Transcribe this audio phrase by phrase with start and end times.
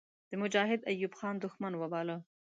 [0.29, 2.17] د مجاهد ایوب خان دښمن وباله.